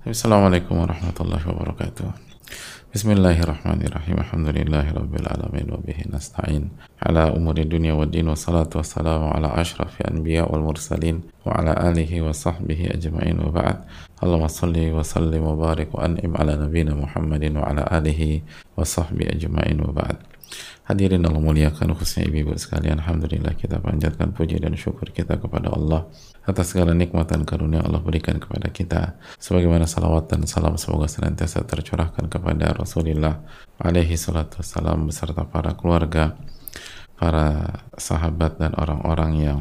Assalamualaikum 0.00 0.80
warahmatullahi 0.80 1.44
wabarakatuh. 1.44 2.08
Bismillahirrahmanirrahim. 2.88 4.16
Alhamdulillahi 4.16 4.96
rabbil 4.96 5.28
alamin 5.28 5.68
wa 5.68 5.76
bihi 5.76 6.08
nasta'in 6.08 6.72
ala 7.04 7.28
umuri 7.36 7.68
dunya 7.68 7.92
wa 7.92 8.08
din 8.08 8.32
wa 8.32 8.32
salatu 8.32 8.80
wassalamu 8.80 9.28
ala 9.28 9.52
ashrafil 9.60 10.08
anbiya 10.08 10.48
wal 10.48 10.64
mursalin 10.64 11.20
wa 11.44 11.52
ala 11.52 11.76
alihi 11.76 12.24
wa 12.24 12.32
sahbihi 12.32 12.96
ajma'in 12.96 13.44
wa 13.44 13.52
ba'd. 13.52 13.84
Allahumma 14.24 14.48
salli 14.48 14.88
wa 14.88 15.04
sallim 15.04 15.44
wa 15.44 15.52
barik 15.52 15.92
wa 15.92 16.08
an'im 16.08 16.32
ala 16.32 16.56
nabiyyina 16.56 16.96
Muhammadin 16.96 17.60
wa 17.60 17.68
Hadirin 20.90 21.22
Allah 21.22 21.38
muliakan 21.38 21.94
khususnya 21.94 22.26
ibu-ibu 22.26 22.58
sekalian 22.58 22.98
Alhamdulillah 22.98 23.54
kita 23.54 23.78
panjatkan 23.78 24.34
puji 24.34 24.58
dan 24.58 24.74
syukur 24.74 25.14
kita 25.14 25.38
kepada 25.38 25.70
Allah 25.70 26.10
atas 26.42 26.74
segala 26.74 26.96
nikmat 26.96 27.30
dan 27.30 27.46
karunia 27.46 27.84
Allah 27.84 28.02
berikan 28.02 28.42
kepada 28.42 28.72
kita. 28.74 29.14
Sebagaimana 29.38 29.86
salawat 29.86 30.26
dan 30.32 30.50
salam 30.50 30.74
semoga 30.74 31.06
senantiasa 31.06 31.62
tercurahkan 31.62 32.26
kepada 32.26 32.74
Rasulullah 32.74 33.44
alaihi 33.78 34.18
salatu 34.18 34.64
wassalam 34.64 35.06
beserta 35.06 35.46
para 35.46 35.78
keluarga 35.78 36.34
para 37.20 37.78
sahabat 38.00 38.56
dan 38.56 38.72
orang-orang 38.80 39.32
yang 39.36 39.60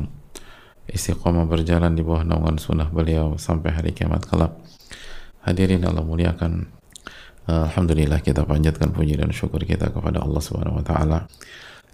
istiqomah 0.88 1.45
berjalan 1.45 1.94
di 1.94 2.02
bawah 2.02 2.25
naungan 2.25 2.58
sunnah 2.58 2.89
beliau 2.89 3.35
sampai 3.38 3.75
hari 3.75 3.91
kiamat 3.94 4.25
kelak. 4.25 4.55
Hadirin 5.44 5.83
Allah 5.83 6.02
muliakan 6.02 6.78
Alhamdulillah 7.49 8.21
kita 8.21 8.45
panjatkan 8.45 8.94
puji 8.94 9.17
dan 9.17 9.34
syukur 9.34 9.66
kita 9.66 9.89
kepada 9.89 10.21
Allah 10.21 10.38
Subhanahu 10.38 10.80
wa 10.81 10.85
taala 10.85 11.20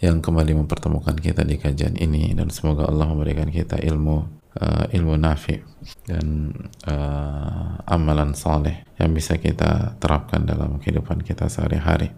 yang 0.03 0.19
kembali 0.19 0.65
mempertemukan 0.65 1.15
kita 1.15 1.47
di 1.47 1.55
kajian 1.55 1.95
ini. 1.95 2.35
Dan 2.35 2.51
semoga 2.51 2.91
Allah 2.91 3.07
memberikan 3.07 3.47
kita 3.47 3.79
ilmu 3.79 4.15
uh, 4.59 4.85
ilmu 4.91 5.15
nafi 5.15 5.63
dan 6.03 6.51
uh, 6.87 7.79
amalan 7.87 8.35
saleh 8.35 8.83
yang 8.99 9.15
bisa 9.15 9.39
kita 9.39 9.95
terapkan 9.99 10.43
dalam 10.43 10.75
kehidupan 10.83 11.23
kita 11.23 11.47
sehari-hari. 11.47 12.11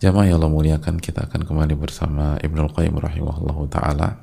Jamaah 0.00 0.32
yang 0.32 0.40
Allah 0.40 0.52
muliakan 0.52 0.96
kita 0.96 1.28
akan 1.28 1.44
kembali 1.44 1.76
bersama 1.76 2.40
Ibnul 2.40 2.72
Qayyim 2.72 2.96
rahimahullahu 2.96 3.68
taala 3.68 4.20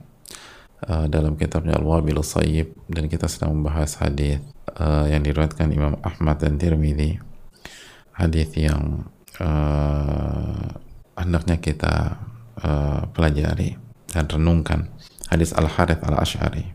uh, 0.86 1.06
dalam 1.10 1.38
kitabnya 1.38 1.78
Al-Wabil 1.78 2.22
Sayyib. 2.22 2.74
Dan 2.86 3.10
kita 3.10 3.26
sedang 3.26 3.58
membahas 3.58 3.98
hadis 4.02 4.42
uh, 4.78 5.06
yang 5.10 5.22
diriwayatkan 5.26 5.70
Imam 5.74 5.98
Ahmad 6.06 6.42
dan 6.42 6.58
Tirmidzi 6.58 7.37
hadis 8.18 8.50
yang 8.58 9.06
uh, 9.38 10.68
hendaknya 11.14 11.62
kita 11.62 12.18
uh, 12.60 13.06
pelajari 13.14 13.78
dan 14.12 14.26
renungkan. 14.26 14.90
Hadis 15.30 15.52
Al 15.54 15.68
Harith 15.68 16.02
Al 16.08 16.18
Ashari 16.23 16.72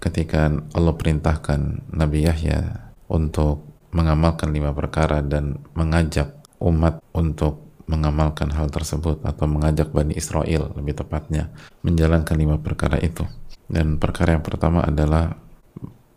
ketika 0.00 0.52
Allah 0.72 0.94
perintahkan 0.96 1.90
Nabi 1.92 2.28
Yahya 2.28 2.92
untuk 3.08 3.64
mengamalkan 3.92 4.52
lima 4.52 4.76
perkara 4.76 5.24
dan 5.24 5.60
mengajak 5.72 6.36
umat 6.60 7.00
untuk 7.16 7.64
mengamalkan 7.86 8.50
hal 8.50 8.66
tersebut 8.68 9.22
atau 9.22 9.46
mengajak 9.46 9.94
Bani 9.94 10.12
Israel 10.18 10.74
lebih 10.74 10.98
tepatnya 10.98 11.54
menjalankan 11.86 12.34
lima 12.34 12.58
perkara 12.58 12.98
itu. 12.98 13.22
Dan 13.66 13.98
perkara 13.98 14.34
yang 14.38 14.44
pertama 14.46 14.82
adalah 14.82 15.38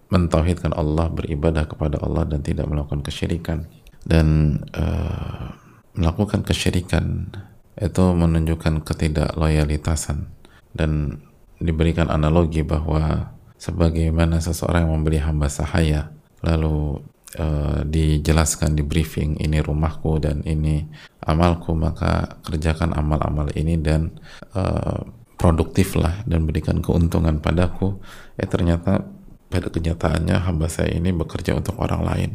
mentauhidkan 0.09 0.73
Allah 0.73 1.09
beribadah 1.13 1.69
kepada 1.69 2.01
Allah 2.01 2.25
dan 2.25 2.41
tidak 2.41 2.65
melakukan 2.65 3.05
kesyirikan 3.05 3.69
dan 4.09 4.57
uh, 4.73 5.53
melakukan 5.93 6.41
kesyirikan 6.41 7.29
itu 7.77 8.03
menunjukkan 8.03 8.81
ketidakloyalitasan 8.81 10.25
dan 10.73 11.21
diberikan 11.61 12.09
analogi 12.09 12.65
bahwa 12.65 13.31
sebagaimana 13.61 14.41
seseorang 14.41 14.89
yang 14.89 14.93
membeli 14.99 15.19
hamba 15.21 15.47
sahaya 15.47 16.09
lalu 16.41 17.05
uh, 17.37 17.85
dijelaskan 17.85 18.73
di 18.73 18.83
briefing 18.83 19.37
ini 19.37 19.61
rumahku 19.61 20.17
dan 20.17 20.41
ini 20.43 20.89
amalku 21.23 21.77
maka 21.77 22.41
kerjakan 22.41 22.97
amal-amal 22.97 23.53
ini 23.53 23.77
dan 23.77 24.17
uh, 24.57 25.05
produktiflah 25.39 26.27
dan 26.27 26.43
berikan 26.43 26.83
keuntungan 26.83 27.39
padaku. 27.39 27.95
Eh 28.35 28.47
ternyata 28.47 29.07
pada 29.47 29.67
kenyataannya 29.71 30.35
hamba 30.35 30.67
saya 30.67 30.95
ini 30.95 31.15
bekerja 31.15 31.55
untuk 31.55 31.79
orang 31.79 32.03
lain 32.03 32.31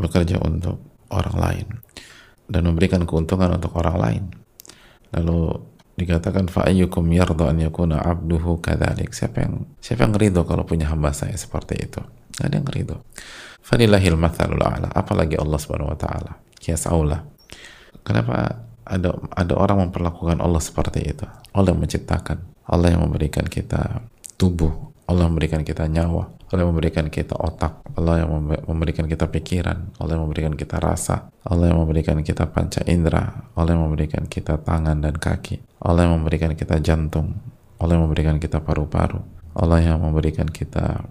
bekerja 0.00 0.40
untuk 0.40 0.80
orang 1.12 1.36
lain 1.36 1.66
dan 2.50 2.66
memberikan 2.66 3.06
keuntungan 3.06 3.54
untuk 3.54 3.76
orang 3.78 3.96
lain. 3.96 4.24
Lalu 5.14 5.58
dikatakan 5.94 6.48
fa'ayyukum 6.48 7.04
yarda 7.12 7.52
an 7.52 7.60
yakuna 7.60 8.02
abduhu 8.02 8.58
kadzalik. 8.58 9.14
Siapa 9.14 9.44
yang 9.44 9.68
siapa 9.78 10.08
yang 10.08 10.14
ridho 10.16 10.42
kalau 10.48 10.66
punya 10.66 10.90
hamba 10.90 11.14
saya 11.14 11.36
seperti 11.36 11.78
itu? 11.78 12.00
Gak 12.40 12.46
ada 12.50 12.56
yang 12.56 12.68
ridho. 12.68 12.96
Falillahil 13.60 14.16
mathalul 14.16 14.64
a'la. 14.64 14.88
Apalagi 14.90 15.36
Allah 15.36 15.58
Subhanahu 15.60 15.92
wa 15.92 15.98
taala. 15.98 16.40
Kias 16.56 16.88
aula. 16.88 17.22
Kenapa 18.02 18.64
ada 18.82 19.14
ada 19.36 19.54
orang 19.54 19.88
memperlakukan 19.88 20.40
Allah 20.40 20.62
seperti 20.62 21.04
itu? 21.04 21.26
Allah 21.54 21.76
yang 21.76 21.82
menciptakan, 21.82 22.38
Allah 22.66 22.96
yang 22.96 23.02
memberikan 23.04 23.44
kita 23.46 24.02
tubuh, 24.40 24.89
Allah 25.10 25.26
memberikan 25.26 25.66
kita 25.66 25.90
nyawa, 25.90 26.30
Allah 26.54 26.70
memberikan 26.70 27.10
kita 27.10 27.34
otak, 27.34 27.82
Allah 27.98 28.22
yang 28.22 28.30
memberikan 28.62 29.10
kita 29.10 29.26
pikiran, 29.26 29.90
Allah 29.98 30.14
yang 30.14 30.22
memberikan 30.30 30.54
kita 30.54 30.78
rasa, 30.78 31.34
Allah 31.42 31.74
yang 31.74 31.82
memberikan 31.82 32.22
kita 32.22 32.46
panca 32.46 32.86
indera, 32.86 33.50
Allah 33.58 33.74
yang 33.74 33.90
memberikan 33.90 34.30
kita 34.30 34.62
tangan 34.62 35.02
dan 35.02 35.18
kaki, 35.18 35.66
Allah 35.82 36.06
yang 36.06 36.22
memberikan 36.22 36.54
kita 36.54 36.78
jantung, 36.78 37.42
Allah 37.82 37.98
yang 37.98 38.06
memberikan 38.06 38.38
kita 38.38 38.62
paru-paru, 38.62 39.18
Allah 39.58 39.82
yang 39.82 39.98
memberikan 39.98 40.46
kita 40.46 41.02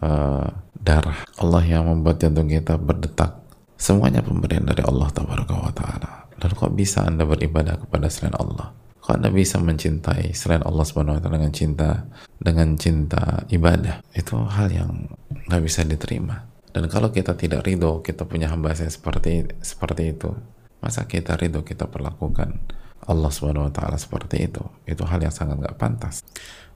uh, 0.00 0.48
darah, 0.80 1.20
Allah 1.36 1.62
yang 1.68 1.84
membuat 1.92 2.16
jantung 2.24 2.48
kita 2.48 2.80
berdetak. 2.80 3.36
Semuanya 3.76 4.24
pemberian 4.24 4.64
dari 4.64 4.80
Allah 4.80 5.12
Taala. 5.12 6.24
Lalu 6.40 6.54
kok 6.56 6.72
bisa 6.72 7.04
Anda 7.04 7.28
beribadah 7.28 7.76
kepada 7.84 8.08
selain 8.08 8.32
Allah? 8.40 8.72
Kok 9.06 9.22
Anda 9.22 9.30
bisa 9.30 9.62
mencintai 9.62 10.34
selain 10.34 10.66
Allah 10.66 10.82
Subhanahu 10.82 11.14
wa 11.14 11.22
taala 11.22 11.38
dengan 11.38 11.54
cinta 11.54 12.10
dengan 12.42 12.74
cinta 12.74 13.46
ibadah? 13.46 14.02
Itu 14.10 14.42
hal 14.42 14.66
yang 14.74 15.06
nggak 15.46 15.62
bisa 15.62 15.86
diterima. 15.86 16.42
Dan 16.74 16.90
kalau 16.90 17.14
kita 17.14 17.38
tidak 17.38 17.62
ridho, 17.62 18.02
kita 18.02 18.26
punya 18.26 18.50
hamba 18.50 18.74
saya 18.74 18.90
seperti 18.90 19.46
seperti 19.62 20.10
itu, 20.10 20.34
masa 20.82 21.06
kita 21.06 21.38
ridho 21.38 21.62
kita 21.62 21.86
perlakukan 21.86 22.58
Allah 23.06 23.30
Subhanahu 23.30 23.70
wa 23.70 23.72
taala 23.72 23.94
seperti 23.94 24.50
itu? 24.50 24.66
Itu 24.90 25.06
hal 25.06 25.22
yang 25.22 25.30
sangat 25.30 25.62
nggak 25.62 25.78
pantas. 25.78 26.26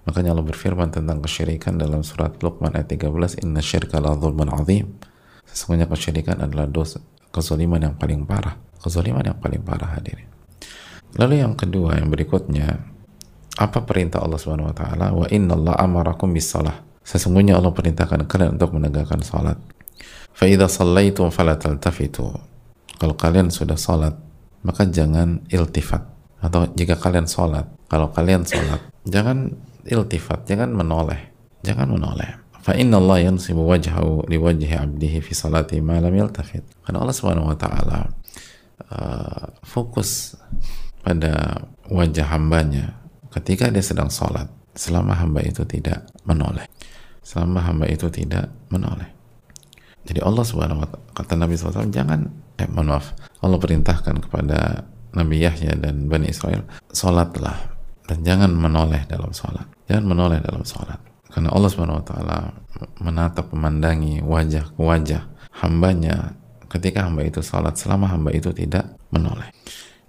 Makanya 0.06 0.30
Allah 0.30 0.47
berfirman 0.47 0.94
tentang 0.94 1.18
kesyirikan 1.26 1.82
dalam 1.82 2.06
surat 2.06 2.38
Luqman 2.47 2.78
ayat 2.78 2.94
13, 2.94 3.42
"Inna 3.42 3.58
syirka 3.58 3.98
la 3.98 4.14
dzulmun 4.14 4.54
azim." 4.54 5.02
Sesungguhnya 5.50 5.91
kesyirikan 5.91 6.38
adalah 6.38 6.70
dosa 6.70 7.02
kezaliman 7.34 7.91
yang 7.91 7.98
paling 7.98 8.22
parah. 8.22 8.54
Kezaliman 8.78 9.26
yang 9.26 9.38
paling 9.42 9.66
parah 9.66 9.98
hadirin. 9.98 10.30
Lalu 11.19 11.43
yang 11.43 11.59
kedua 11.59 11.98
yang 11.98 12.12
berikutnya 12.12 12.78
apa 13.59 13.78
perintah 13.82 14.22
Allah 14.22 14.38
Subhanahu 14.38 14.71
wa 14.71 14.76
taala? 14.76 15.06
Wa 15.10 15.26
Allah 15.26 15.75
amarakum 15.81 16.31
bisalah. 16.31 16.87
Sesungguhnya 17.03 17.59
Allah 17.59 17.75
perintahkan 17.75 18.28
kalian 18.31 18.60
untuk 18.60 18.76
menegakkan 18.78 19.21
salat. 19.25 19.59
Fa 20.31 20.47
idza 20.47 20.71
shallaitum 20.71 21.34
fala 21.34 21.59
taltafitu. 21.59 22.31
Kalau 23.00 23.16
kalian 23.16 23.50
sudah 23.50 23.81
salat, 23.81 24.15
maka 24.62 24.87
jangan 24.87 25.43
iltifat. 25.50 26.04
Atau 26.41 26.69
jika 26.72 26.97
kalian 26.97 27.28
salat, 27.28 27.69
kalau 27.91 28.09
kalian 28.12 28.47
salat, 28.47 28.81
jangan 29.04 29.53
iltifat, 29.84 30.47
jangan 30.47 30.72
menoleh. 30.72 31.32
Jangan 31.60 31.92
menoleh. 31.92 32.41
Fa 32.60 32.77
inna 32.77 33.00
Allah 33.00 33.32
yansibu 33.32 33.65
wajhahu 33.65 34.28
liwajhi 34.28 34.77
abdihi 34.77 35.25
fi 35.25 35.32
salati 35.32 35.81
ma 35.81 35.97
lam 35.97 36.12
yaltafit. 36.12 36.65
Karena 36.84 37.00
Allah 37.00 37.16
Subhanahu 37.16 37.48
wa 37.48 37.56
taala 37.56 38.12
uh, 38.92 39.44
fokus 39.65 40.37
pada 41.00 41.64
wajah 41.90 42.26
hambanya 42.30 43.00
ketika 43.34 43.70
dia 43.70 43.82
sedang 43.82 44.10
sholat 44.12 44.46
selama 44.74 45.16
hamba 45.18 45.42
itu 45.42 45.66
tidak 45.66 46.06
menoleh. 46.26 46.66
Selama 47.20 47.62
hamba 47.62 47.86
itu 47.86 48.08
tidak 48.10 48.50
menoleh. 48.72 49.06
Jadi 50.06 50.24
Allah 50.24 50.44
subhanahu 50.46 50.80
wa 50.80 50.88
ta'ala 50.88 51.08
kata 51.12 51.32
Nabi 51.36 51.54
SAW 51.54 51.92
jangan 51.92 52.24
eh 52.56 52.64
maaf 52.66 53.12
Allah 53.44 53.58
perintahkan 53.60 54.16
kepada 54.24 54.88
Nabi 55.12 55.44
Yahya 55.44 55.76
dan 55.76 56.08
Bani 56.08 56.32
Israel 56.32 56.64
sholatlah 56.91 57.76
dan 58.08 58.24
jangan 58.24 58.50
menoleh 58.50 59.04
dalam 59.06 59.30
sholat. 59.30 59.68
Jangan 59.86 60.04
menoleh 60.08 60.41
dalam 60.41 60.64
sholat. 60.64 60.98
Karena 61.30 61.53
Allah 61.54 61.70
subhanahu 61.70 62.00
wa 62.03 62.06
ta'ala 62.06 62.38
menatap 62.98 63.53
memandangi 63.54 64.24
wajah 64.24 64.74
ke 64.74 64.80
wajah 64.80 65.22
hambanya 65.62 66.34
ketika 66.66 67.06
hamba 67.06 67.22
itu 67.22 67.44
sholat 67.44 67.76
selama 67.76 68.10
hamba 68.10 68.34
itu 68.34 68.50
tidak 68.50 68.98
menoleh 69.14 69.50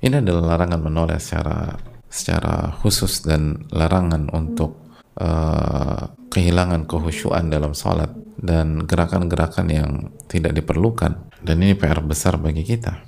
ini 0.02 0.16
adalah 0.18 0.58
larangan 0.58 0.82
menoleh 0.82 1.18
secara 1.22 1.78
secara 2.12 2.76
khusus 2.82 3.24
dan 3.24 3.70
larangan 3.72 4.28
untuk 4.36 4.92
uh, 5.22 6.12
kehilangan 6.28 6.90
kehusyuan 6.90 7.48
dalam 7.48 7.72
sholat 7.72 8.12
dan 8.36 8.84
gerakan-gerakan 8.84 9.68
yang 9.72 9.92
tidak 10.28 10.58
diperlukan. 10.58 11.32
Dan 11.42 11.64
ini 11.64 11.74
PR 11.78 12.04
besar 12.04 12.38
bagi 12.38 12.68
kita. 12.68 13.08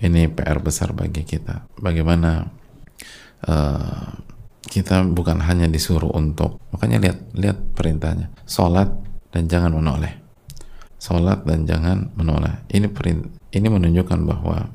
Ini 0.00 0.32
PR 0.32 0.58
besar 0.64 0.96
bagi 0.96 1.22
kita. 1.22 1.68
Bagaimana 1.76 2.48
uh, 3.44 4.08
kita 4.64 5.04
bukan 5.04 5.44
hanya 5.44 5.68
disuruh 5.68 6.16
untuk 6.16 6.62
makanya 6.72 6.98
lihat 7.02 7.18
lihat 7.36 7.58
perintahnya 7.76 8.32
sholat 8.48 8.88
dan 9.28 9.44
jangan 9.44 9.76
menoleh 9.76 10.22
sholat 11.02 11.42
dan 11.42 11.66
jangan 11.66 12.14
menoleh. 12.14 12.62
Ini 12.70 12.86
ini 13.58 13.66
menunjukkan 13.66 14.20
bahwa 14.22 14.70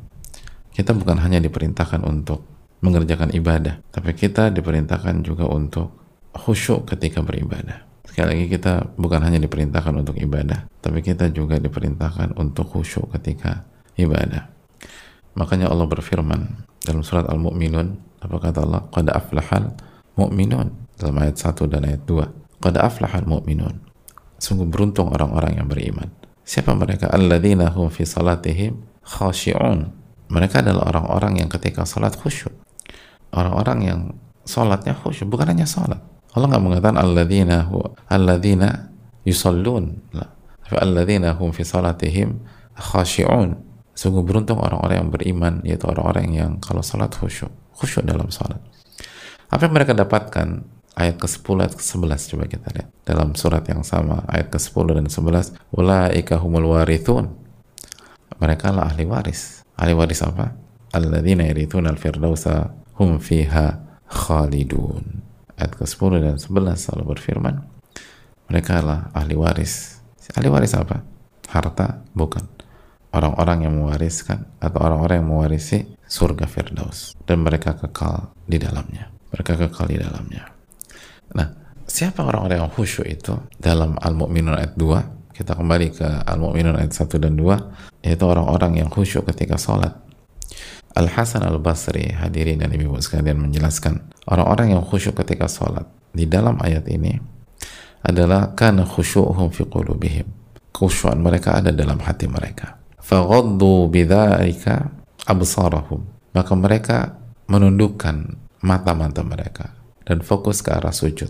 kita 0.78 0.94
bukan 0.94 1.18
hanya 1.18 1.42
diperintahkan 1.42 2.06
untuk 2.06 2.46
mengerjakan 2.86 3.34
ibadah, 3.34 3.82
tapi 3.90 4.14
kita 4.14 4.54
diperintahkan 4.54 5.26
juga 5.26 5.50
untuk 5.50 5.90
khusyuk 6.38 6.86
ketika 6.94 7.26
beribadah. 7.26 7.82
Sekali 8.06 8.38
lagi 8.38 8.46
kita 8.46 8.94
bukan 8.94 9.26
hanya 9.26 9.42
diperintahkan 9.42 9.94
untuk 9.98 10.14
ibadah, 10.22 10.70
tapi 10.78 11.02
kita 11.02 11.34
juga 11.34 11.58
diperintahkan 11.58 12.38
untuk 12.38 12.70
khusyuk 12.78 13.10
ketika 13.18 13.66
ibadah. 13.98 14.54
Makanya 15.34 15.74
Allah 15.74 15.90
berfirman 15.90 16.70
dalam 16.86 17.02
surat 17.02 17.26
Al-Mu'minun, 17.26 18.22
apa 18.22 18.38
kata 18.38 18.62
Allah? 18.62 18.86
Qad 18.94 19.10
aflahal 19.10 19.74
mu'minun 20.18 20.68
dalam 20.98 21.16
ayat 21.22 21.38
1 21.38 21.74
dan 21.74 21.82
ayat 21.86 22.02
2. 22.06 22.62
Qad 22.62 22.76
aflahal 22.78 23.26
mu'minun. 23.26 23.82
Sungguh 24.38 24.70
beruntung 24.70 25.10
orang-orang 25.10 25.58
yang 25.58 25.66
beriman. 25.70 26.10
Siapa 26.46 26.74
mereka? 26.78 27.10
Alladzina 27.10 27.74
hum 27.74 27.90
fi 27.90 28.06
salatihim 28.06 28.78
khashi'un. 29.02 30.07
Mereka 30.28 30.60
adalah 30.60 30.92
orang-orang 30.92 31.44
yang 31.44 31.50
ketika 31.52 31.88
salat 31.88 32.16
khusyuk. 32.20 32.52
Orang-orang 33.32 33.80
yang 33.84 34.00
salatnya 34.44 34.96
khusyuk, 34.96 35.32
bukan 35.32 35.52
hanya 35.56 35.68
salat. 35.68 36.00
Allah 36.36 36.48
nggak 36.54 36.64
mengatakan 36.64 36.98
alladzina 37.00 37.66
hu 37.66 37.82
alladzina 38.12 38.92
yusallun. 39.24 39.98
Tapi 40.68 40.76
alladzina 40.78 41.34
hum 41.34 41.56
fi 41.56 41.64
salatihim 41.64 42.44
khashi'un. 42.76 43.56
Sungguh 43.98 44.22
beruntung 44.22 44.62
orang-orang 44.62 45.02
yang 45.02 45.10
beriman, 45.10 45.54
yaitu 45.66 45.90
orang-orang 45.90 46.30
yang 46.30 46.52
kalau 46.62 46.86
salat 46.86 47.10
khusyuk, 47.18 47.50
khusyuk 47.74 48.06
dalam 48.06 48.30
salat. 48.30 48.62
Apa 49.50 49.66
yang 49.66 49.74
mereka 49.74 49.98
dapatkan? 49.98 50.78
Ayat 50.98 51.22
ke-10, 51.22 51.56
ayat 51.62 51.74
ke-11 51.78 52.22
coba 52.34 52.46
kita 52.50 52.68
lihat. 52.74 52.90
Dalam 53.06 53.38
surat 53.38 53.62
yang 53.70 53.86
sama, 53.86 54.26
ayat 54.26 54.50
ke-10 54.50 54.98
dan 54.98 55.06
11, 55.06 55.54
Ulaika 55.70 56.42
humul 56.42 56.74
warithun. 56.74 57.38
Mereka 58.42 58.74
lah 58.74 58.90
ahli 58.90 59.06
waris. 59.06 59.62
Ahli 59.78 59.94
waris 59.94 60.26
apa? 60.26 60.54
Alladzina 60.94 61.46
yarithun 61.46 61.86
al-firdausa 61.86 62.74
hum 62.98 63.22
fiha 63.22 63.78
khalidun. 64.10 65.22
Ayat 65.58 65.74
ke-10 65.74 66.12
dan 66.22 66.36
11 66.38 66.92
Allah 66.94 67.06
berfirman, 67.06 67.56
mereka 68.50 68.82
lah 68.82 69.10
ahli 69.14 69.34
waris. 69.34 70.02
Ahli 70.38 70.50
waris 70.54 70.78
apa? 70.78 71.02
Harta? 71.50 72.06
Bukan. 72.14 72.46
Orang-orang 73.10 73.66
yang 73.66 73.74
mewariskan 73.74 74.46
atau 74.62 74.80
orang-orang 74.86 75.24
yang 75.24 75.30
mewarisi 75.34 75.88
surga 76.06 76.46
Firdaus 76.46 77.18
dan 77.26 77.42
mereka 77.42 77.74
kekal 77.74 78.36
di 78.46 78.62
dalamnya 78.62 79.18
mereka 79.32 79.54
kekal 79.60 79.88
di 79.92 79.98
dalamnya. 80.00 80.44
Nah, 81.36 81.48
siapa 81.86 82.24
orang-orang 82.24 82.64
yang 82.64 82.72
khusyuk 82.72 83.08
itu 83.08 83.36
dalam 83.60 84.00
Al-Mu'minun 84.00 84.56
ayat 84.56 84.74
2? 84.80 85.17
Kita 85.38 85.54
kembali 85.54 85.94
ke 85.94 86.26
Al-Mu'minun 86.26 86.82
ayat 86.82 86.98
1 86.98 87.14
dan 87.22 87.38
2, 87.38 88.02
yaitu 88.10 88.26
orang-orang 88.26 88.82
yang 88.82 88.90
khusyuk 88.90 89.30
ketika 89.30 89.54
sholat. 89.54 89.94
Al-Hasan 90.98 91.46
Al-Basri, 91.46 92.10
hadirin 92.10 92.66
dan 92.66 92.74
ibu 92.74 92.98
sekalian 92.98 93.38
menjelaskan, 93.46 94.02
orang-orang 94.26 94.74
yang 94.74 94.82
khusyuk 94.82 95.14
ketika 95.22 95.46
sholat 95.46 95.86
di 96.10 96.26
dalam 96.26 96.58
ayat 96.58 96.90
ini 96.90 97.22
adalah 98.02 98.58
karena 98.58 98.82
khusyu'hum 98.82 99.54
fi 99.54 99.62
qulubihim. 99.70 100.26
Khusyuan 100.74 101.22
mereka 101.22 101.62
ada 101.62 101.70
dalam 101.70 102.02
hati 102.02 102.26
mereka. 102.26 102.82
Faghaddu 102.98 103.94
bidzalika 103.94 104.90
absarahum. 105.30 106.02
Maka 106.34 106.54
mereka 106.58 106.98
menundukkan 107.46 108.42
mata-mata 108.66 109.22
mereka 109.22 109.70
dan 110.02 110.26
fokus 110.26 110.66
ke 110.66 110.74
arah 110.74 110.94
sujud. 110.94 111.30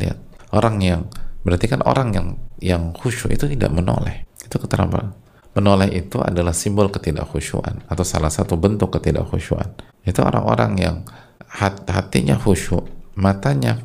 Lihat, 0.00 0.16
orang 0.56 0.80
yang 0.80 1.12
berarti 1.42 1.66
kan 1.70 1.80
orang 1.84 2.08
yang 2.14 2.28
yang 2.58 2.82
khusyuk 2.96 3.34
itu 3.34 3.46
tidak 3.50 3.70
menoleh. 3.70 4.26
Itu 4.42 4.58
keterangan 4.58 5.14
menoleh 5.52 5.92
itu 5.92 6.16
adalah 6.22 6.56
simbol 6.56 6.88
ketidakkhusyuan 6.88 7.84
atau 7.86 8.04
salah 8.06 8.32
satu 8.32 8.56
bentuk 8.56 8.94
ketidakkhusyuan. 8.96 9.76
Itu 10.02 10.24
orang-orang 10.24 10.72
yang 10.80 10.96
hat, 11.46 11.84
hatinya 11.86 12.40
khusyuk, 12.40 12.88
matanya 13.18 13.78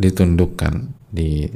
ditundukkan 0.00 0.96
di 1.12 1.50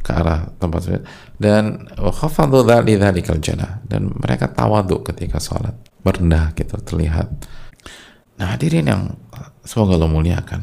ke 0.00 0.10
arah 0.16 0.48
tempat 0.56 0.80
sujud 0.80 1.02
dan 1.36 1.84
khafadu 1.92 2.64
dzalikal 2.64 3.36
jannah 3.36 3.84
dan 3.84 4.08
mereka 4.16 4.48
tawaduk 4.48 5.04
ketika 5.12 5.36
sholat 5.36 5.76
merendah 6.00 6.56
gitu 6.56 6.80
terlihat 6.80 7.28
nah 8.40 8.56
hadirin 8.56 8.88
yang 8.88 9.02
Semoga 9.70 9.94
Allah 10.00 10.10
muliakan. 10.10 10.60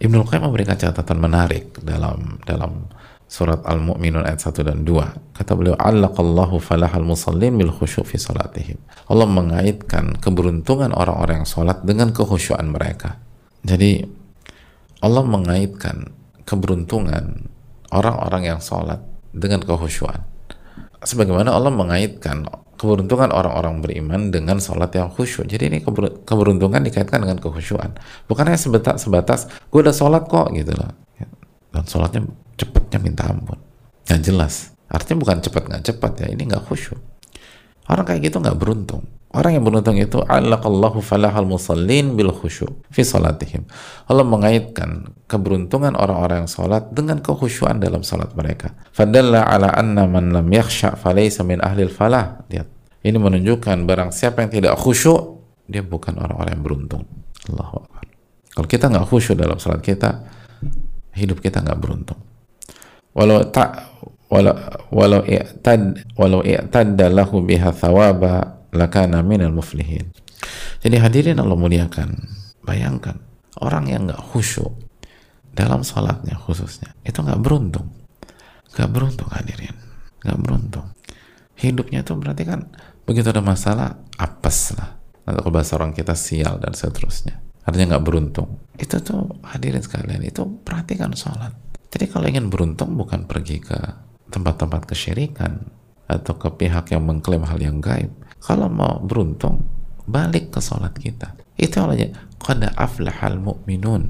Ibnu 0.00 0.24
Qayyim 0.24 0.48
memberikan 0.48 0.80
catatan 0.80 1.20
menarik 1.20 1.76
dalam 1.84 2.40
dalam 2.48 2.88
surat 3.30 3.62
Al-Mu'minun 3.62 4.26
ayat 4.26 4.42
1 4.42 4.66
dan 4.66 4.82
2. 4.82 5.38
Kata 5.38 5.54
beliau, 5.54 5.78
"Allaqallahu 5.78 6.58
falahal 6.58 7.06
musallin 7.06 7.54
bil 7.54 7.70
khusyuk 7.70 8.02
fi 8.02 8.18
salatihim." 8.18 8.82
Allah 9.06 9.30
mengaitkan 9.30 10.18
keberuntungan 10.18 10.90
orang-orang 10.90 11.46
yang 11.46 11.48
salat 11.48 11.78
dengan 11.86 12.10
kekhusyuan 12.10 12.66
mereka. 12.74 13.22
Jadi 13.62 14.02
Allah 15.06 15.22
mengaitkan 15.22 16.10
keberuntungan 16.42 17.46
orang-orang 17.94 18.50
yang 18.50 18.58
salat 18.58 18.98
dengan 19.30 19.62
kekhusyuan. 19.62 20.26
Sebagaimana 21.00 21.54
Allah 21.54 21.70
mengaitkan 21.70 22.44
keberuntungan 22.80 23.28
orang-orang 23.28 23.84
beriman 23.84 24.32
dengan 24.32 24.56
sholat 24.56 24.88
yang 24.96 25.12
khusyuk. 25.12 25.44
Jadi 25.44 25.68
ini 25.68 25.78
keberuntungan 26.24 26.80
dikaitkan 26.80 27.20
dengan 27.20 27.36
kekhusyuan. 27.36 27.92
Bukan 28.24 28.48
hanya 28.48 28.56
sebatas, 28.56 29.04
sebatas 29.04 29.40
gue 29.68 29.80
udah 29.84 29.92
sholat 29.92 30.24
kok 30.24 30.48
gitu 30.56 30.72
loh. 30.72 30.88
Dan 31.70 31.84
sholatnya 31.84 32.24
cepetnya 32.90 32.98
minta 33.06 33.22
ampun. 33.30 33.58
Yang 34.10 34.20
jelas. 34.26 34.54
Artinya 34.90 35.22
bukan 35.22 35.38
cepat 35.38 35.62
nggak 35.70 35.82
cepat 35.86 36.12
ya. 36.26 36.26
Ini 36.34 36.42
nggak 36.50 36.66
khusyuk. 36.66 36.98
Orang 37.86 38.02
kayak 38.02 38.26
gitu 38.26 38.42
nggak 38.42 38.58
beruntung. 38.58 39.06
Orang 39.30 39.54
yang 39.54 39.62
beruntung 39.62 39.94
itu 39.94 40.18
Allahu 40.26 40.98
falahal 40.98 41.46
musallin 41.46 42.18
bil 42.18 42.34
khusyuk 42.34 42.82
fi 42.90 43.06
salatihim. 43.06 43.62
Allah 44.10 44.26
mengaitkan 44.26 45.14
keberuntungan 45.30 45.94
orang-orang 45.94 46.42
yang 46.42 46.50
salat 46.50 46.90
dengan 46.90 47.22
kekhusyuan 47.22 47.78
dalam 47.78 48.02
salat 48.02 48.34
mereka. 48.34 48.74
Fadalla 48.90 49.46
ala 49.46 49.70
anna 49.70 50.10
man 50.10 50.34
lam 50.34 50.50
yakhsha 50.50 50.98
falaysa 50.98 51.46
min 51.46 51.62
ahli 51.62 51.86
falah. 51.86 52.42
Lihat. 52.50 52.66
Ini 53.06 53.16
menunjukkan 53.16 53.86
barang 53.86 54.10
siapa 54.10 54.42
yang 54.44 54.50
tidak 54.50 54.74
khusyuk, 54.76 55.40
dia 55.70 55.80
bukan 55.80 56.18
orang-orang 56.18 56.58
yang 56.58 56.64
beruntung. 56.66 57.06
Allahu 57.54 57.86
Akbar. 57.86 58.02
Kalau 58.50 58.68
kita 58.68 58.90
nggak 58.90 59.06
khusyuk 59.06 59.38
dalam 59.38 59.56
salat 59.62 59.80
kita, 59.80 60.26
hidup 61.14 61.38
kita 61.38 61.62
nggak 61.62 61.78
beruntung. 61.78 62.18
Walau 63.20 63.44
tak 63.52 63.84
walau 64.32 64.56
walau 64.88 65.20
i'tad 65.28 66.08
walau 66.16 66.40
i'tadda 66.40 67.12
lahu 67.12 67.44
biha 67.44 67.68
thawaba 67.68 68.64
lakana 68.72 69.20
minal 69.20 69.52
muflihin. 69.52 70.08
Jadi 70.80 70.96
hadirin 70.96 71.36
Allah 71.36 71.58
muliakan. 71.60 72.16
Bayangkan 72.64 73.20
orang 73.60 73.92
yang 73.92 74.08
nggak 74.08 74.24
khusyuk 74.32 74.72
dalam 75.52 75.84
salatnya 75.84 76.38
khususnya 76.38 76.96
itu 77.04 77.20
nggak 77.20 77.40
beruntung, 77.44 77.92
nggak 78.72 78.88
beruntung 78.88 79.28
hadirin, 79.28 79.76
nggak 80.24 80.38
beruntung. 80.40 80.86
Hidupnya 81.60 82.00
itu 82.00 82.16
berarti 82.16 82.48
kan 82.48 82.72
begitu 83.04 83.28
ada 83.28 83.44
masalah 83.44 84.00
apes 84.16 84.72
lah 84.80 84.96
atau 85.28 85.52
bahasa 85.52 85.76
orang 85.76 85.92
kita 85.92 86.16
sial 86.16 86.56
dan 86.56 86.72
seterusnya. 86.72 87.36
Artinya 87.68 87.96
nggak 87.96 88.04
beruntung. 88.06 88.64
Itu 88.80 88.96
tuh 89.04 89.28
hadirin 89.44 89.84
sekalian 89.84 90.24
itu 90.24 90.40
perhatikan 90.64 91.12
sholat. 91.12 91.69
Jadi 91.90 92.04
kalau 92.06 92.26
ingin 92.30 92.46
beruntung 92.48 92.94
bukan 92.94 93.26
pergi 93.26 93.58
ke 93.58 93.78
tempat-tempat 94.30 94.86
kesyirikan 94.86 95.66
atau 96.06 96.34
ke 96.38 96.48
pihak 96.54 96.94
yang 96.94 97.02
mengklaim 97.02 97.42
hal 97.42 97.58
yang 97.58 97.82
gaib, 97.82 98.14
kalau 98.38 98.70
mau 98.70 99.02
beruntung, 99.02 99.66
balik 100.06 100.54
ke 100.54 100.62
sholat 100.62 100.94
kita. 100.94 101.34
Itu 101.58 101.82
aja. 101.84 102.08
Qad 102.40 102.62
aflahal 102.78 103.36
mu'minun. 103.36 104.08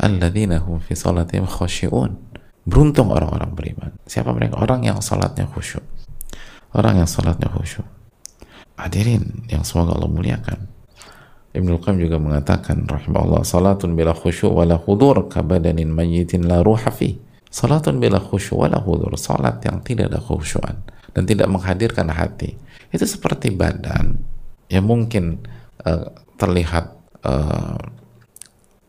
Alladzina 0.00 0.62
hum 0.62 0.80
fi 0.80 0.96
sholatihim 0.96 1.44
khusyi'un. 1.44 2.16
Beruntung 2.62 3.10
orang-orang 3.10 3.52
beriman. 3.52 3.90
Siapa 4.06 4.30
mereka? 4.30 4.62
Orang 4.62 4.86
yang 4.86 5.02
sholatnya 5.02 5.50
khusyuk. 5.50 5.82
Orang 6.72 7.02
yang 7.02 7.10
sholatnya 7.10 7.50
khusyuk. 7.50 7.84
Hadirin 8.78 9.46
yang 9.50 9.66
semoga 9.66 9.98
Allah 9.98 10.10
muliakan. 10.10 10.70
Ibnu 11.52 11.84
Qayyim 11.84 12.08
juga 12.08 12.16
mengatakan 12.16 12.88
rahimahullah 12.88 13.44
salatun 13.44 13.92
bila 13.92 14.16
khusyuk 14.16 14.56
wala 14.56 14.80
hudur 14.80 15.28
kabadanin 15.28 15.92
mayyitin 15.92 16.48
la 16.48 16.64
ruha 16.64 16.88
fi. 16.88 17.20
Salatun 17.52 18.00
bila 18.00 18.16
khusyuk 18.16 18.64
wala 18.64 18.80
hudur. 18.80 19.12
Salat 19.20 19.60
yang 19.68 19.84
tidak 19.84 20.08
ada 20.08 20.16
khusyuan 20.16 20.80
dan 21.12 21.28
tidak 21.28 21.52
menghadirkan 21.52 22.08
hati 22.08 22.56
itu 22.88 23.04
seperti 23.04 23.52
badan 23.52 24.16
yang 24.72 24.88
mungkin 24.88 25.44
uh, 25.84 26.08
terlihat 26.40 26.96
uh, 27.24 27.76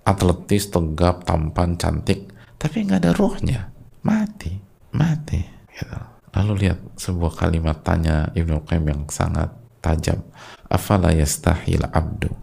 atletis, 0.08 0.72
tegap, 0.72 1.28
tampan, 1.28 1.76
cantik, 1.76 2.32
tapi 2.56 2.88
nggak 2.88 3.00
ada 3.04 3.12
ruhnya, 3.12 3.72
mati, 4.08 4.56
mati. 4.96 5.40
Gitu. 5.68 6.00
Lalu 6.32 6.68
lihat 6.68 6.80
sebuah 6.96 7.36
kalimat 7.36 7.84
tanya 7.84 8.32
Ibnu 8.32 8.64
Qayyim 8.64 8.86
yang 8.88 9.04
sangat 9.12 9.52
tajam. 9.84 10.24
Afala 10.72 11.12
yastahil 11.12 11.84
abdu 11.92 12.43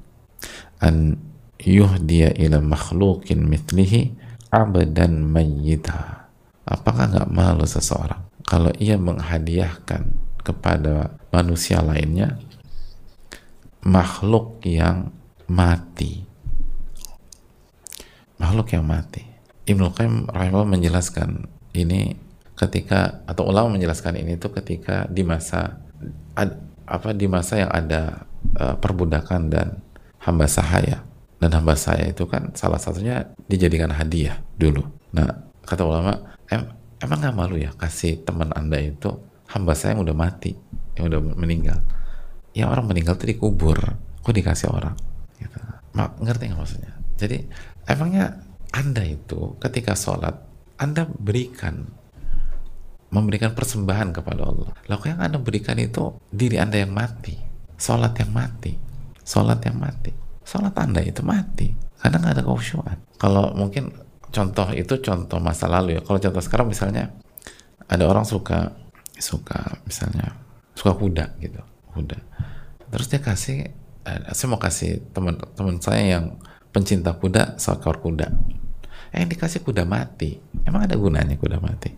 an 0.80 1.20
yuhdiya 1.60 2.36
ila 2.40 2.58
makhlukin 2.64 3.44
mithlihi 3.46 4.16
abdan 4.50 5.24
mayyita. 5.28 6.28
Apakah 6.66 7.10
nggak 7.12 7.30
malu 7.30 7.64
seseorang 7.68 8.30
kalau 8.50 8.74
ia 8.82 8.98
menghadiahkan 8.98 10.10
kepada 10.42 11.14
manusia 11.30 11.78
lainnya 11.78 12.34
makhluk 13.86 14.58
yang 14.66 15.14
mati 15.46 16.26
makhluk 18.42 18.74
yang 18.74 18.82
mati 18.82 19.22
Ibnu 19.70 19.94
Qayyim 19.94 20.26
rahimahullah 20.26 20.74
menjelaskan 20.74 21.46
ini 21.78 22.18
ketika 22.58 23.22
atau 23.30 23.46
ulama 23.46 23.78
menjelaskan 23.78 24.18
ini 24.18 24.34
itu 24.34 24.50
ketika 24.50 25.06
di 25.06 25.22
masa 25.22 25.78
ad, 26.34 26.58
apa 26.90 27.14
di 27.14 27.30
masa 27.30 27.62
yang 27.62 27.70
ada 27.70 28.26
uh, 28.58 28.74
perbudakan 28.76 29.42
dan 29.46 29.68
hamba 30.20 30.46
sahaya. 30.46 31.04
Dan 31.40 31.56
hamba 31.56 31.72
saya 31.72 32.12
itu 32.12 32.28
kan 32.28 32.52
salah 32.52 32.76
satunya 32.76 33.32
dijadikan 33.48 33.88
hadiah 33.88 34.44
dulu. 34.60 34.84
Nah 35.16 35.48
kata 35.64 35.88
ulama 35.88 36.36
em, 36.52 36.68
emang 37.00 37.16
nggak 37.16 37.36
malu 37.36 37.56
ya 37.56 37.72
kasih 37.80 38.20
teman 38.28 38.52
anda 38.52 38.76
itu? 38.76 39.08
Hamba 39.48 39.72
saya 39.72 39.96
yang 39.96 40.04
udah 40.04 40.16
mati 40.16 40.52
yang 41.00 41.08
udah 41.08 41.20
meninggal. 41.32 41.80
Ya 42.52 42.68
orang 42.68 42.84
meninggal 42.92 43.16
itu 43.16 43.32
dikubur. 43.32 43.78
Kok 44.20 44.36
dikasih 44.36 44.68
orang? 44.68 44.92
Gitu. 45.40 45.56
Mak, 45.96 46.20
ngerti 46.20 46.52
nggak 46.52 46.60
maksudnya? 46.60 46.92
Jadi 47.16 47.36
emangnya 47.88 48.44
anda 48.76 49.02
itu 49.02 49.56
ketika 49.64 49.96
sholat 49.96 50.36
anda 50.76 51.08
berikan 51.08 51.88
memberikan 53.10 53.56
persembahan 53.56 54.12
kepada 54.12 54.44
Allah. 54.44 54.70
Lalu 54.86 55.04
yang 55.08 55.20
anda 55.24 55.40
berikan 55.40 55.80
itu 55.80 56.20
diri 56.28 56.60
anda 56.60 56.76
yang 56.76 56.92
mati 56.92 57.50
sholat 57.80 58.12
yang 58.20 58.30
mati 58.36 58.89
sholat 59.30 59.62
yang 59.62 59.78
mati. 59.78 60.10
Sholat 60.42 60.74
anda 60.74 60.98
itu 60.98 61.22
mati. 61.22 61.70
Karena 62.02 62.18
nggak 62.18 62.34
ada 62.34 62.42
keusyuan 62.42 62.98
kalau 63.20 63.52
mungkin 63.52 63.92
contoh 64.32 64.72
itu 64.72 64.96
contoh 65.04 65.36
masa 65.36 65.68
lalu 65.68 66.00
ya. 66.00 66.02
Kalau 66.02 66.16
contoh 66.16 66.40
sekarang 66.40 66.72
misalnya 66.72 67.12
ada 67.84 68.08
orang 68.08 68.24
suka 68.24 68.72
suka 69.20 69.76
misalnya 69.84 70.40
suka 70.72 70.96
kuda 70.96 71.36
gitu 71.44 71.60
kuda. 71.92 72.16
Terus 72.88 73.06
dia 73.12 73.20
kasih 73.20 73.68
eh, 74.08 74.20
saya 74.32 74.48
mau 74.48 74.56
kasih 74.56 75.04
teman-teman 75.12 75.76
saya 75.84 76.16
yang 76.16 76.40
pencinta 76.72 77.12
kuda 77.12 77.60
seekor 77.60 78.00
kuda. 78.00 78.32
Eh 79.12 79.28
dikasih 79.28 79.60
kuda 79.60 79.84
mati. 79.84 80.40
Emang 80.64 80.88
ada 80.88 80.96
gunanya 80.96 81.36
kuda 81.36 81.60
mati? 81.60 81.92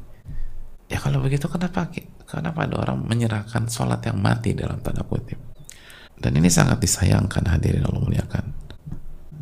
Ya 0.90 0.98
kalau 0.98 1.22
begitu 1.22 1.46
kenapa 1.46 1.86
kenapa 2.26 2.66
ada 2.66 2.82
orang 2.82 2.98
menyerahkan 3.06 3.70
sholat 3.70 4.02
yang 4.02 4.18
mati 4.18 4.58
dalam 4.58 4.82
tanda 4.82 5.06
kutip 5.06 5.38
dan 6.19 6.33
ini 6.37 6.50
sangat 6.52 6.83
disayangkan 6.83 7.47
hadirin 7.49 7.87
Allah 7.87 8.02
muliakan 8.02 8.45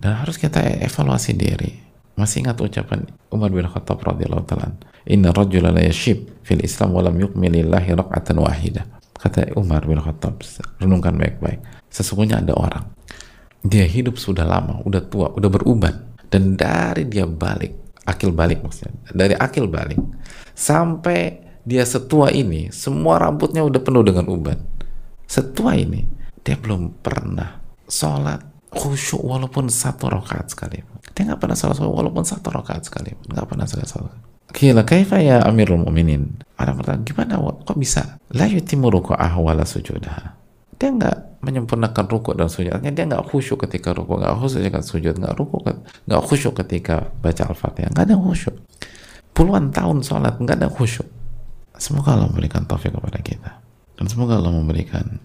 dan 0.00 0.12
harus 0.21 0.37
kita 0.37 0.61
evaluasi 0.61 1.35
diri 1.37 1.91
masih 2.21 2.45
ingat 2.45 2.61
ucapan 2.61 3.09
Umar 3.33 3.49
bin 3.49 3.65
Khattab 3.65 3.97
radhiyallahu 4.05 4.45
taala, 4.45 4.77
"Inna 5.09 5.33
rajula 5.33 5.73
la 5.73 5.81
yashib 5.81 6.29
fil 6.45 6.61
Islam 6.61 6.93
wa 6.93 7.00
lam 7.00 7.17
yukmilillahi 7.17 7.97
raq'atan 7.97 8.37
wahidah." 8.45 8.85
Kata 9.17 9.57
Umar 9.57 9.89
bin 9.89 9.97
Khattab, 9.97 10.37
renungkan 10.77 11.17
baik-baik. 11.17 11.65
Sesungguhnya 11.89 12.45
ada 12.45 12.53
orang 12.53 12.85
dia 13.65 13.85
hidup 13.85 14.17
sudah 14.17 14.45
lama, 14.45 14.81
udah 14.85 15.03
tua, 15.05 15.33
udah 15.37 15.50
beruban 15.53 16.17
dan 16.33 16.57
dari 16.57 17.05
dia 17.05 17.29
balik, 17.29 18.00
akil 18.09 18.33
balik 18.33 18.65
maksudnya, 18.65 18.97
dari 19.12 19.37
akil 19.37 19.69
balik 19.69 20.00
sampai 20.57 21.45
dia 21.65 21.85
setua 21.85 22.33
ini, 22.33 22.73
semua 22.73 23.21
rambutnya 23.21 23.61
udah 23.61 23.81
penuh 23.85 24.00
dengan 24.00 24.25
uban. 24.33 24.57
Setua 25.29 25.77
ini, 25.77 26.03
dia 26.44 26.56
belum 26.56 27.02
pernah 27.04 27.61
sholat 27.88 28.40
khusyuk 28.70 29.20
walaupun 29.20 29.66
satu 29.66 30.06
rakaat 30.09 30.50
sekali 30.50 30.80
dia 31.12 31.23
nggak 31.26 31.40
pernah 31.42 31.59
sholat 31.59 31.76
walaupun 31.80 32.23
satu 32.23 32.49
rakaat 32.54 32.87
sekali 32.87 33.12
nggak 33.28 33.47
pernah 33.47 33.66
salah 33.66 33.88
sholat 33.88 34.16
Gila, 34.50 34.82
kaifa 34.82 35.23
ya 35.23 35.47
Amirul 35.47 35.87
Mukminin? 35.87 36.42
Ada 36.59 36.75
pertanyaan, 36.75 37.06
gimana 37.06 37.38
kok 37.38 37.78
bisa? 37.78 38.18
La 38.35 38.50
yutimu 38.50 38.90
ruku'ah 38.90 39.38
wala 39.38 39.62
sujudah. 39.62 40.35
Dia 40.75 40.90
nggak 40.90 41.44
menyempurnakan 41.47 42.04
ruku 42.11 42.35
dan 42.35 42.50
sujudnya. 42.50 42.90
Dia 42.90 43.04
nggak 43.06 43.30
khusyuk 43.30 43.62
ketika 43.62 43.94
ruku, 43.94 44.18
nggak 44.18 44.35
khusyuk 44.37 44.66
ketika 44.66 44.80
sujud, 44.82 45.14
nggak 45.23 45.35
ruku, 45.38 45.62
nggak 45.62 46.23
khusyuk 46.26 46.59
ketika 46.66 47.14
baca 47.23 47.42
Al-Fatihah. 47.47 47.94
Nggak 47.94 48.04
ada 48.11 48.16
khusyuk. 48.18 48.56
Puluhan 49.30 49.70
tahun 49.70 50.02
sholat 50.02 50.42
nggak 50.42 50.56
ada 50.59 50.68
khusyuk. 50.68 51.06
Semoga 51.78 52.18
Allah 52.18 52.28
memberikan 52.28 52.66
taufik 52.66 52.92
kepada 52.92 53.23
kita. 53.23 53.50
Dan 53.94 54.04
semoga 54.11 54.37
Allah 54.37 54.52
memberikan 54.52 55.16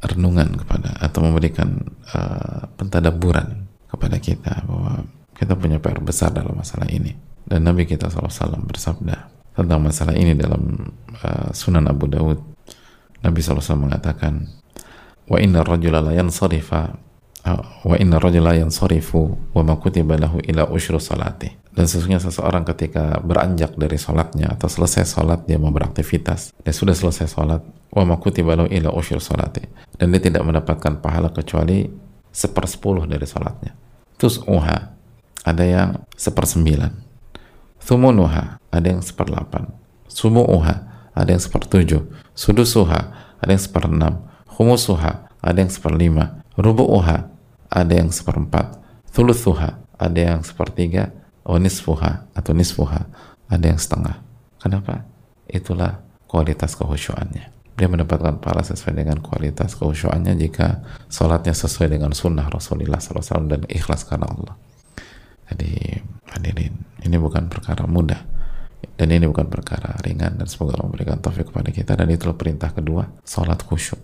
renungan 0.00 0.56
kepada 0.56 0.96
atau 0.96 1.20
memberikan 1.24 1.76
uh, 2.16 2.64
pentadaburan 2.80 3.68
kepada 3.88 4.16
kita 4.16 4.64
bahwa 4.64 5.04
kita 5.36 5.52
punya 5.56 5.76
PR 5.80 6.00
besar 6.00 6.32
dalam 6.32 6.56
masalah 6.56 6.88
ini. 6.88 7.16
Dan 7.44 7.64
Nabi 7.68 7.84
kita 7.84 8.08
SAW 8.08 8.64
bersabda 8.64 9.16
tentang 9.56 9.80
masalah 9.82 10.16
ini 10.16 10.32
dalam 10.32 10.92
uh, 11.20 11.48
Sunan 11.52 11.84
Abu 11.90 12.08
Dawud 12.08 12.38
Nabi 13.20 13.44
SAW 13.44 13.76
mengatakan 13.76 14.48
wa 15.28 15.36
inna 15.36 15.60
rajula 15.60 16.00
la 16.00 16.16
yansarifa 16.16 16.96
uh, 17.44 17.62
wa 17.84 17.96
inna 18.00 18.16
rajula 18.16 18.56
yansarifu 18.56 19.36
wa 19.52 19.62
ma 19.62 19.76
kutiba 19.76 20.16
lahu 20.16 20.40
ila 20.48 20.64
usyru 20.72 20.96
salati 20.96 21.59
dan 21.70 21.86
sesungguhnya 21.86 22.18
seseorang 22.18 22.66
ketika 22.66 23.22
beranjak 23.22 23.78
dari 23.78 23.94
sholatnya 23.94 24.58
atau 24.58 24.66
selesai 24.66 25.06
sholat 25.06 25.46
dia 25.46 25.56
mau 25.56 25.70
beraktivitas. 25.70 26.50
Dia 26.60 26.74
sudah 26.74 26.94
selesai 26.94 27.30
sholat 27.30 27.62
wa 27.94 28.04
ma 28.06 28.16
kutiba 28.18 28.58
lahu 28.58 28.66
ila 28.70 28.90
usyru 28.94 29.22
salati 29.22 29.62
dan 29.98 30.10
dia 30.10 30.22
tidak 30.22 30.42
mendapatkan 30.42 30.98
pahala 30.98 31.30
kecuali 31.30 31.86
sepersepuluh 32.30 33.06
dari 33.06 33.26
sholatnya. 33.26 33.74
Tus'uha 34.18 34.78
ada 35.46 35.64
yang 35.64 36.02
sepersembilan. 36.18 36.92
Thumunuha 37.80 38.60
ada 38.70 38.86
yang 38.86 39.00
seperdelapan 39.00 39.80
sumu'uha 40.10 40.74
ada 41.14 41.30
yang 41.30 41.42
sepertujuh. 41.42 42.02
Sudusuha 42.34 43.00
ada 43.38 43.50
yang 43.50 43.62
seperenam. 43.62 44.26
Khumusuha 44.50 45.30
ada 45.40 45.58
yang 45.58 45.70
seperlima. 45.70 46.42
Rubu'uha 46.58 47.30
ada 47.70 47.92
yang 47.94 48.10
seperempat. 48.10 48.82
Thuluthuha 49.14 49.80
ada 49.96 50.20
yang 50.20 50.42
sepertiga 50.42 51.14
onisfuha 51.46 52.30
atau 52.34 52.52
nisfuha 52.52 53.06
ada 53.50 53.64
yang 53.64 53.80
setengah 53.80 54.20
kenapa? 54.60 55.06
itulah 55.50 56.02
kualitas 56.30 56.76
kehusyuannya 56.76 57.50
dia 57.78 57.88
mendapatkan 57.88 58.44
pahala 58.44 58.60
sesuai 58.60 58.92
dengan 58.92 59.18
kualitas 59.24 59.72
kehusyuannya 59.74 60.36
jika 60.36 60.84
sholatnya 61.08 61.56
sesuai 61.56 61.96
dengan 61.96 62.12
sunnah 62.12 62.44
Rasulullah 62.52 63.00
SAW 63.00 63.48
dan 63.48 63.64
ikhlas 63.72 64.04
karena 64.04 64.28
Allah 64.28 64.54
jadi 65.50 65.98
hadirin, 66.30 66.74
ini 67.02 67.16
bukan 67.18 67.50
perkara 67.50 67.82
mudah 67.90 68.22
dan 68.94 69.08
ini 69.10 69.26
bukan 69.26 69.50
perkara 69.50 69.98
ringan 70.06 70.38
dan 70.38 70.46
semoga 70.46 70.78
Allah 70.78 70.86
memberikan 70.86 71.18
taufik 71.18 71.50
kepada 71.50 71.74
kita 71.74 71.98
dan 71.98 72.06
itulah 72.06 72.38
perintah 72.38 72.70
kedua, 72.70 73.10
salat 73.26 73.58
khusyuk. 73.66 73.98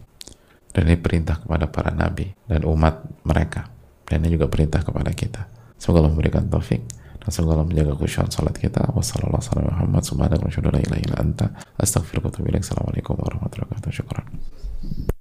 Dan 0.74 0.90
ini 0.90 0.98
perintah 1.00 1.40
kepada 1.40 1.70
para 1.70 1.88
nabi 1.94 2.28
dan 2.44 2.66
umat 2.68 3.00
mereka. 3.24 3.72
Dan 4.04 4.26
ini 4.26 4.36
juga 4.36 4.50
perintah 4.50 4.84
kepada 4.84 5.08
kita. 5.16 5.48
Semoga 5.80 6.04
Allah 6.04 6.12
memberikan 6.12 6.44
taufik 6.50 6.84
semoga 7.30 7.52
Allah 7.58 7.66
menjaga 7.66 7.94
khusyuk 7.98 8.30
salat 8.30 8.56
kita. 8.58 8.92
Wassalamualaikum 8.94 9.66
warahmatullahi 9.66 10.30
wabarakatuh. 10.30 11.50
Assalamualaikum 11.82 13.14
warahmatullahi 13.18 13.70
wabarakatuh. 13.74 15.15